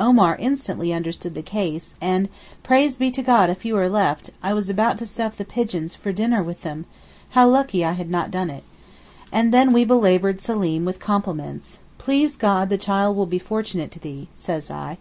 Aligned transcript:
Omar 0.00 0.34
instantly 0.40 0.92
understood 0.92 1.36
the 1.36 1.40
case, 1.40 1.94
and 2.00 2.28
'Praise 2.64 2.96
be 2.96 3.12
to 3.12 3.22
God 3.22 3.48
a 3.48 3.54
few 3.54 3.76
are 3.78 3.88
left; 3.88 4.30
I 4.42 4.52
was 4.52 4.68
about 4.68 4.98
to 4.98 5.06
stuff 5.06 5.36
the 5.36 5.44
pigeons 5.44 5.94
for 5.94 6.10
dinner 6.10 6.42
with 6.42 6.62
them; 6.62 6.84
how 7.28 7.46
lucky 7.46 7.84
I 7.84 7.92
had 7.92 8.10
not 8.10 8.32
done 8.32 8.50
it.' 8.50 8.64
And 9.30 9.54
then 9.54 9.72
we 9.72 9.84
belaboured 9.84 10.40
Seleem 10.40 10.84
with 10.84 10.98
compliments. 10.98 11.78
'Please 11.96 12.34
God 12.36 12.70
the 12.70 12.76
child 12.76 13.16
will 13.16 13.26
be 13.26 13.38
fortunate 13.38 13.92
to 13.92 14.00
thee,' 14.00 14.26
say 14.34 14.60
I. 14.68 14.98